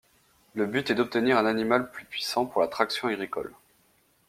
[0.55, 3.53] Le but est d'obtenir un animal plus puissant pour la traction agricole.